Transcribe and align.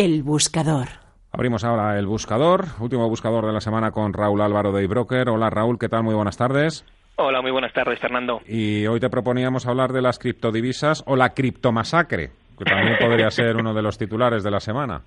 El 0.00 0.22
buscador. 0.22 0.88
Abrimos 1.30 1.62
ahora 1.62 1.98
el 1.98 2.06
buscador, 2.06 2.64
último 2.78 3.06
buscador 3.06 3.44
de 3.44 3.52
la 3.52 3.60
semana 3.60 3.90
con 3.90 4.14
Raúl 4.14 4.40
Álvaro 4.40 4.72
de 4.72 4.82
iBroker. 4.84 5.28
Hola 5.28 5.50
Raúl, 5.50 5.78
¿qué 5.78 5.90
tal? 5.90 6.04
Muy 6.04 6.14
buenas 6.14 6.38
tardes. 6.38 6.86
Hola, 7.16 7.42
muy 7.42 7.50
buenas 7.50 7.74
tardes, 7.74 8.00
Fernando. 8.00 8.40
Y 8.46 8.86
hoy 8.86 8.98
te 8.98 9.10
proponíamos 9.10 9.66
hablar 9.66 9.92
de 9.92 10.00
las 10.00 10.18
criptodivisas 10.18 11.04
o 11.06 11.16
la 11.16 11.34
criptomasacre, 11.34 12.30
que 12.58 12.64
también 12.64 12.96
podría 12.98 13.30
ser 13.30 13.56
uno 13.56 13.74
de 13.74 13.82
los 13.82 13.98
titulares 13.98 14.42
de 14.42 14.50
la 14.50 14.60
semana. 14.60 15.02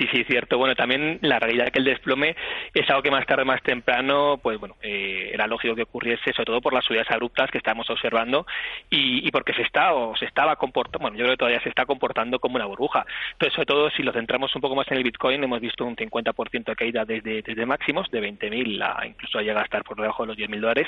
Sí, 0.00 0.08
sí, 0.10 0.24
cierto. 0.24 0.56
Bueno, 0.56 0.74
también 0.74 1.18
la 1.20 1.38
realidad 1.38 1.66
es 1.66 1.72
que 1.72 1.78
el 1.78 1.84
desplome 1.84 2.34
es 2.72 2.88
algo 2.88 3.02
que 3.02 3.10
más 3.10 3.26
tarde, 3.26 3.44
más 3.44 3.62
temprano, 3.62 4.40
pues 4.42 4.58
bueno, 4.58 4.76
eh, 4.80 5.28
era 5.34 5.46
lógico 5.46 5.74
que 5.74 5.82
ocurriese, 5.82 6.32
sobre 6.32 6.46
todo 6.46 6.62
por 6.62 6.72
las 6.72 6.86
subidas 6.86 7.10
abruptas 7.10 7.50
que 7.50 7.58
estamos 7.58 7.90
observando 7.90 8.46
y, 8.88 9.28
y, 9.28 9.30
porque 9.30 9.52
se 9.52 9.60
está 9.60 9.92
o 9.92 10.16
se 10.16 10.24
estaba 10.24 10.56
comportando, 10.56 11.00
bueno, 11.00 11.18
yo 11.18 11.24
creo 11.24 11.34
que 11.34 11.40
todavía 11.40 11.60
se 11.60 11.68
está 11.68 11.84
comportando 11.84 12.38
como 12.38 12.56
una 12.56 12.64
burbuja. 12.64 13.04
Entonces, 13.32 13.52
sobre 13.52 13.66
todo, 13.66 13.90
si 13.90 14.02
lo 14.02 14.14
centramos 14.14 14.54
un 14.54 14.62
poco 14.62 14.74
más 14.74 14.90
en 14.90 14.96
el 14.96 15.02
Bitcoin, 15.02 15.44
hemos 15.44 15.60
visto 15.60 15.84
un 15.84 15.94
50% 15.94 16.64
de 16.64 16.76
caída 16.76 17.04
desde, 17.04 17.42
desde 17.42 17.66
máximos, 17.66 18.10
de 18.10 18.22
20.000 18.22 18.82
a 18.82 19.06
incluso 19.06 19.42
llega 19.42 19.60
a 19.60 19.64
estar 19.64 19.84
por 19.84 20.00
debajo 20.00 20.22
de 20.22 20.28
los 20.28 20.36
10.000 20.38 20.60
dólares. 20.60 20.86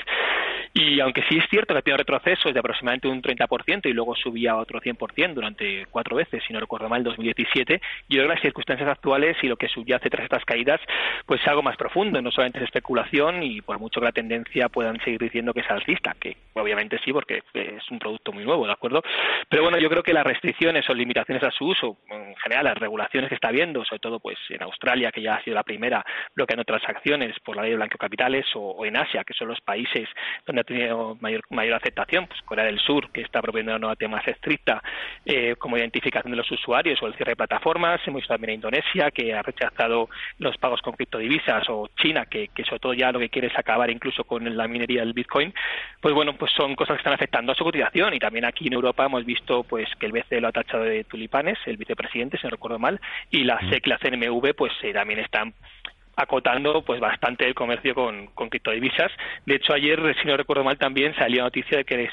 Y 0.75 0.99
aunque 0.99 1.23
sí 1.29 1.37
es 1.37 1.45
cierto 1.49 1.73
que 1.73 1.79
ha 1.79 1.81
tenido 1.83 1.97
retrocesos 1.97 2.51
de 2.51 2.59
aproximadamente 2.59 3.07
un 3.07 3.21
30% 3.21 3.85
y 3.85 3.93
luego 3.93 4.15
subía 4.15 4.55
otro 4.55 4.81
100% 4.81 5.33
durante 5.35 5.85
cuatro 5.91 6.15
veces, 6.15 6.43
si 6.47 6.51
no 6.51 6.59
recuerdo 6.59 6.89
mal, 6.89 6.99
en 6.99 7.03
2017, 7.03 7.79
yo 8.09 8.17
creo 8.17 8.23
que 8.23 8.33
las 8.33 8.41
circunstancias 8.41 8.89
actuales 8.89 9.37
y 9.43 9.47
lo 9.47 9.55
que 9.55 9.67
subyace 9.67 10.09
tras 10.09 10.23
estas 10.23 10.43
caídas, 10.45 10.81
pues 11.27 11.41
es 11.41 11.47
algo 11.47 11.61
más 11.61 11.77
profundo, 11.77 12.19
no 12.23 12.31
solamente 12.31 12.57
es 12.57 12.65
especulación 12.65 13.43
y 13.43 13.61
por 13.61 13.77
mucho 13.77 13.99
que 13.99 14.07
la 14.07 14.11
tendencia 14.11 14.67
puedan 14.67 14.99
seguir 15.03 15.19
diciendo 15.19 15.53
que 15.53 15.59
es 15.59 15.69
alcista, 15.69 16.15
que 16.19 16.37
obviamente 16.53 16.99
sí, 17.05 17.13
porque 17.13 17.43
es 17.53 17.91
un 17.91 17.99
producto 17.99 18.31
muy 18.31 18.43
nuevo, 18.43 18.65
¿de 18.65 18.73
acuerdo? 18.73 19.03
Pero 19.49 19.61
bueno, 19.61 19.77
yo 19.77 19.89
creo 19.89 20.01
que 20.01 20.13
las 20.13 20.25
restricciones 20.25 20.89
o 20.89 20.93
limitaciones 20.95 21.43
a 21.43 21.51
su 21.51 21.65
uso, 21.67 21.97
en 22.33 22.41
general 22.41 22.65
las 22.65 22.77
regulaciones 22.77 23.29
que 23.29 23.35
está 23.35 23.49
habiendo, 23.49 23.83
sobre 23.85 23.99
todo 23.99 24.19
pues 24.19 24.37
en 24.49 24.63
Australia, 24.63 25.11
que 25.11 25.21
ya 25.21 25.35
ha 25.35 25.43
sido 25.43 25.55
la 25.55 25.63
primera 25.63 26.03
bloqueando 26.35 26.63
transacciones 26.63 27.39
por 27.39 27.55
la 27.55 27.63
ley 27.63 27.71
de 27.71 27.77
blanqueo 27.77 27.97
capitales, 27.97 28.45
o, 28.55 28.85
en 28.85 28.97
Asia, 28.97 29.23
que 29.23 29.33
son 29.33 29.47
los 29.47 29.61
países 29.61 30.07
donde 30.45 30.61
ha 30.61 30.63
tenido 30.63 31.15
mayor, 31.19 31.41
mayor 31.49 31.75
aceptación, 31.75 32.27
pues 32.27 32.41
Corea 32.41 32.65
del 32.65 32.79
Sur, 32.79 33.11
que 33.11 33.21
está 33.21 33.41
proponiendo 33.41 33.71
una 33.71 33.79
normativa 33.79 34.11
más 34.11 34.27
estricta 34.27 34.81
eh, 35.25 35.55
como 35.57 35.77
identificación 35.77 36.31
de 36.31 36.37
los 36.37 36.51
usuarios 36.51 37.01
o 37.01 37.07
el 37.07 37.15
cierre 37.15 37.31
de 37.31 37.35
plataformas, 37.35 38.01
hemos 38.05 38.21
visto 38.21 38.33
también 38.33 38.51
a 38.51 38.53
Indonesia, 38.53 39.11
que 39.11 39.33
ha 39.33 39.41
rechazado 39.41 40.09
los 40.39 40.57
pagos 40.57 40.81
con 40.81 40.93
criptodivisas, 40.93 41.63
o 41.69 41.89
China, 41.95 42.25
que, 42.25 42.49
que 42.49 42.63
sobre 42.63 42.79
todo 42.79 42.93
ya 42.93 43.11
lo 43.11 43.19
que 43.19 43.29
quiere 43.29 43.47
es 43.47 43.57
acabar 43.57 43.89
incluso 43.89 44.23
con 44.23 44.55
la 44.55 44.67
minería 44.67 45.01
del 45.01 45.13
Bitcoin, 45.13 45.53
pues 46.01 46.13
bueno, 46.13 46.33
pues 46.33 46.51
son 46.51 46.75
cosas 46.75 46.95
que 46.95 46.99
están 46.99 47.13
afectando 47.13 47.51
a 47.51 47.55
su 47.55 47.63
cotización 47.63 48.13
y 48.13 48.19
también 48.19 48.45
aquí 48.45 48.67
en 48.67 48.73
Europa 48.73 49.05
hemos 49.05 49.25
visto 49.25 49.63
pues 49.63 49.87
que 49.99 50.05
el 50.05 50.11
BCE 50.11 50.41
lo 50.41 50.47
ha 50.47 50.51
tachado 50.51 50.83
de 50.83 51.03
tulipanes, 51.03 51.57
el 51.65 51.77
vicepresidente, 51.77 52.22
si 52.31 52.43
no 52.43 52.49
recuerdo 52.49 52.79
mal, 52.79 52.99
y 53.29 53.43
la 53.43 53.59
SEC 53.69 53.85
y 53.85 53.89
la 53.89 53.97
CNMV 53.97 54.55
pues 54.55 54.71
eh, 54.83 54.93
también 54.93 55.19
están 55.19 55.53
acotando 56.15 56.83
pues 56.83 56.99
bastante 56.99 57.45
el 57.47 57.55
comercio 57.55 57.95
con, 57.95 58.27
con 58.27 58.49
criptodivisas. 58.49 59.11
De 59.45 59.55
hecho, 59.55 59.73
ayer, 59.73 59.99
si 60.21 60.27
no 60.27 60.37
recuerdo 60.37 60.63
mal, 60.63 60.77
también 60.77 61.15
salió 61.15 61.39
la 61.39 61.45
noticia 61.45 61.79
de 61.79 61.85
que 61.85 62.09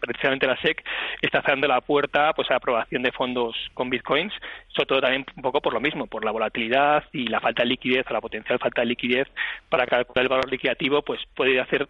precisamente 0.00 0.46
la 0.46 0.56
SEC 0.60 0.84
está 1.22 1.42
cerrando 1.42 1.68
la 1.68 1.80
puerta 1.80 2.32
pues 2.34 2.48
a 2.50 2.54
la 2.54 2.56
aprobación 2.58 3.02
de 3.02 3.12
fondos 3.12 3.56
con 3.74 3.90
bitcoins, 3.90 4.32
sobre 4.68 4.86
todo 4.86 5.00
también 5.00 5.24
un 5.36 5.42
poco 5.42 5.60
por 5.60 5.72
lo 5.72 5.80
mismo, 5.80 6.06
por 6.06 6.24
la 6.24 6.32
volatilidad 6.32 7.04
y 7.12 7.28
la 7.28 7.40
falta 7.40 7.62
de 7.62 7.68
liquidez 7.68 8.06
o 8.10 8.12
la 8.12 8.20
potencial 8.20 8.58
falta 8.58 8.82
de 8.82 8.88
liquidez 8.88 9.28
para 9.68 9.86
calcular 9.86 10.24
el 10.24 10.28
valor 10.28 10.50
liquidativo, 10.50 11.02
pues 11.02 11.20
puede 11.34 11.60
hacer 11.60 11.88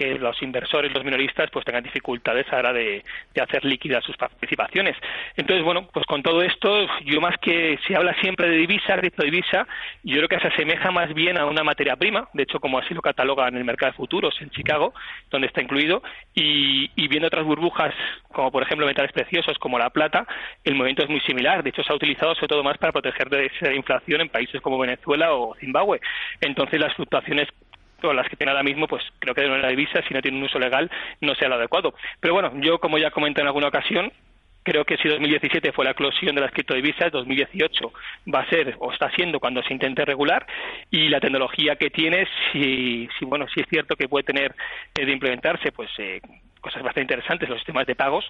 que 0.00 0.18
los 0.18 0.40
inversores, 0.40 0.94
los 0.94 1.04
minoristas, 1.04 1.50
pues 1.50 1.62
tengan 1.66 1.84
dificultades 1.84 2.46
a 2.48 2.52
la 2.54 2.58
hora 2.60 2.72
de, 2.72 3.04
de, 3.34 3.42
hacer 3.42 3.66
líquidas 3.66 4.02
sus 4.02 4.16
participaciones. 4.16 4.96
Entonces, 5.36 5.62
bueno, 5.62 5.86
pues 5.92 6.06
con 6.06 6.22
todo 6.22 6.40
esto, 6.40 6.86
yo 7.04 7.20
más 7.20 7.36
que 7.36 7.78
se 7.86 7.94
habla 7.94 8.14
siempre 8.22 8.48
de 8.48 8.56
divisa, 8.56 8.96
criptodivisa, 8.96 9.66
yo 10.02 10.16
creo 10.16 10.28
que 10.28 10.40
se 10.40 10.48
asemeja 10.48 10.90
más 10.90 11.12
bien 11.12 11.36
a 11.36 11.44
una 11.44 11.62
materia 11.62 11.96
prima, 11.96 12.30
de 12.32 12.44
hecho, 12.44 12.60
como 12.60 12.78
así 12.78 12.94
lo 12.94 13.02
cataloga 13.02 13.46
en 13.48 13.58
el 13.58 13.64
mercado 13.64 13.92
de 13.92 13.96
futuros 13.98 14.34
en 14.40 14.48
Chicago, 14.48 14.94
donde 15.30 15.48
está 15.48 15.60
incluido, 15.60 16.02
y, 16.34 16.90
y 16.96 17.08
viendo 17.08 17.26
otras 17.26 17.44
burbujas, 17.44 17.94
como 18.32 18.50
por 18.50 18.62
ejemplo 18.62 18.86
metales 18.86 19.12
preciosos 19.12 19.58
como 19.58 19.78
la 19.78 19.90
plata, 19.90 20.26
el 20.64 20.76
movimiento 20.76 21.02
es 21.02 21.10
muy 21.10 21.20
similar. 21.20 21.62
De 21.62 21.68
hecho, 21.68 21.82
se 21.82 21.92
ha 21.92 21.96
utilizado 21.96 22.34
sobre 22.36 22.48
todo 22.48 22.64
más 22.64 22.78
para 22.78 22.92
proteger 22.92 23.28
de 23.28 23.46
esa 23.46 23.70
inflación 23.74 24.22
en 24.22 24.30
países 24.30 24.62
como 24.62 24.78
Venezuela 24.78 25.34
o 25.34 25.54
Zimbabue. 25.56 26.00
Entonces, 26.40 26.80
las 26.80 26.94
fluctuaciones 26.94 27.48
o 28.08 28.12
las 28.12 28.28
que 28.28 28.36
tiene 28.36 28.50
ahora 28.50 28.62
mismo, 28.62 28.86
pues 28.86 29.02
creo 29.18 29.34
que 29.34 29.42
de 29.42 29.50
una 29.50 29.68
divisa, 29.68 30.02
si 30.06 30.14
no 30.14 30.22
tiene 30.22 30.38
un 30.38 30.44
uso 30.44 30.58
legal, 30.58 30.90
no 31.20 31.34
sea 31.34 31.48
lo 31.48 31.56
adecuado. 31.56 31.94
Pero 32.20 32.34
bueno, 32.34 32.52
yo 32.60 32.78
como 32.78 32.98
ya 32.98 33.10
comenté 33.10 33.40
en 33.40 33.48
alguna 33.48 33.68
ocasión, 33.68 34.12
creo 34.62 34.84
que 34.84 34.96
si 34.98 35.08
2017 35.08 35.72
fue 35.72 35.84
la 35.84 35.92
eclosión 35.92 36.34
de 36.34 36.42
las 36.42 36.52
criptodivisas, 36.52 37.12
2018 37.12 37.92
va 38.32 38.40
a 38.40 38.50
ser 38.50 38.76
o 38.78 38.92
está 38.92 39.10
siendo 39.12 39.40
cuando 39.40 39.62
se 39.62 39.72
intente 39.72 40.04
regular 40.04 40.46
y 40.90 41.08
la 41.08 41.20
tecnología 41.20 41.76
que 41.76 41.90
tiene, 41.90 42.26
si, 42.52 43.08
si 43.18 43.24
bueno, 43.24 43.46
si 43.52 43.60
es 43.60 43.66
cierto 43.68 43.96
que 43.96 44.08
puede 44.08 44.24
tener 44.24 44.54
eh, 44.98 45.04
de 45.04 45.12
implementarse, 45.12 45.72
pues 45.72 45.90
eh, 45.98 46.20
cosas 46.60 46.82
bastante 46.82 47.02
interesantes, 47.02 47.48
los 47.48 47.58
sistemas 47.58 47.86
de 47.86 47.94
pagos, 47.94 48.24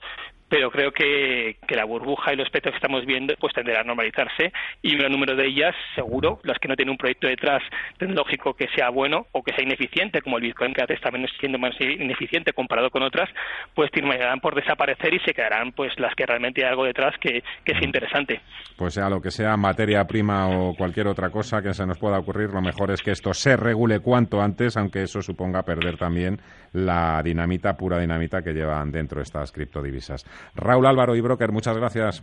pero 0.48 0.70
creo 0.70 0.92
que, 0.92 1.56
que 1.66 1.76
la 1.76 1.84
burbuja 1.84 2.32
y 2.32 2.36
los 2.36 2.46
espectros 2.46 2.72
que 2.72 2.78
estamos 2.78 3.06
viendo 3.06 3.34
pues 3.38 3.52
tenderán 3.54 3.82
a 3.82 3.84
normalizarse 3.84 4.52
y 4.82 4.94
un 4.94 5.12
número 5.12 5.36
de 5.36 5.46
ellas, 5.46 5.74
seguro, 5.94 6.40
las 6.42 6.58
que 6.58 6.69
no 6.69 6.76
tienen 6.76 6.92
un 6.92 6.98
proyecto 6.98 7.26
detrás 7.26 7.62
tecnológico 7.98 8.54
que 8.54 8.69
sea 8.74 8.90
bueno 8.90 9.26
o 9.32 9.42
que 9.42 9.52
sea 9.52 9.64
ineficiente, 9.64 10.22
como 10.22 10.38
el 10.38 10.42
Bitcoin, 10.42 10.74
que 10.74 10.82
a 10.82 10.86
veces 10.86 11.02
también 11.02 11.24
es 11.24 11.30
siendo 11.38 11.58
más 11.58 11.74
ineficiente 11.80 12.52
comparado 12.52 12.90
con 12.90 13.02
otras, 13.02 13.28
pues 13.74 13.90
terminarán 13.90 14.40
por 14.40 14.54
desaparecer 14.54 15.14
y 15.14 15.20
se 15.20 15.32
quedarán 15.32 15.72
pues 15.72 15.98
las 15.98 16.14
que 16.14 16.26
realmente 16.26 16.64
hay 16.64 16.70
algo 16.70 16.84
detrás 16.84 17.14
que, 17.20 17.42
que 17.64 17.72
es 17.72 17.82
interesante. 17.82 18.40
Pues 18.76 18.94
sea 18.94 19.08
lo 19.08 19.20
que 19.20 19.30
sea 19.30 19.56
materia 19.56 20.04
prima 20.06 20.48
o 20.48 20.74
cualquier 20.74 21.06
otra 21.06 21.30
cosa 21.30 21.62
que 21.62 21.74
se 21.74 21.86
nos 21.86 21.98
pueda 21.98 22.19
ocurrir, 22.19 22.50
lo 22.50 22.60
mejor 22.60 22.90
es 22.90 23.02
que 23.02 23.10
esto 23.10 23.34
se 23.34 23.56
regule 23.56 24.00
cuanto 24.00 24.40
antes, 24.40 24.76
aunque 24.76 25.02
eso 25.02 25.22
suponga 25.22 25.62
perder 25.62 25.96
también 25.96 26.40
la 26.72 27.22
dinamita, 27.22 27.76
pura 27.76 27.98
dinamita 28.20 28.42
que 28.42 28.53
llevan 28.53 28.92
dentro 28.92 29.20
estas 29.20 29.50
criptodivisas. 29.53 30.25
Raúl 30.54 30.86
Álvaro 30.86 31.16
y 31.16 31.20
Broker, 31.20 31.53
muchas 31.53 31.76
gracias. 31.76 32.19